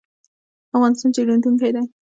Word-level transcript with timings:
افغانستان 0.75 1.09
جوړیدونکی 1.15 1.69
دی 1.75 1.83